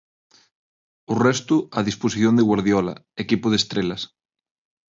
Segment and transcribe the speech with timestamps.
[1.11, 4.01] O resto a disposición de Guardiola, equipo de estrelas.